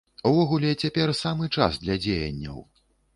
Увогуле, 0.27 0.69
цяпер 0.85 1.13
самы 1.19 1.49
час 1.57 1.77
для 1.83 1.99
дзеянняў. 2.07 2.57